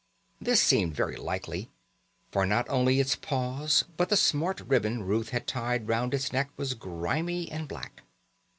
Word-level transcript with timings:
This 0.41 0.59
seemed 0.59 0.95
very 0.95 1.15
likely, 1.15 1.69
for 2.31 2.43
not 2.43 2.67
only 2.71 2.99
its 2.99 3.15
paws 3.15 3.85
but 3.97 4.09
the 4.09 4.17
smart 4.17 4.59
ribbon 4.61 5.03
Ruth 5.03 5.29
had 5.29 5.45
tied 5.45 5.87
round 5.87 6.15
its 6.15 6.33
neck 6.33 6.49
was 6.57 6.73
grimy 6.73 7.51
and 7.51 7.67
black. 7.67 8.01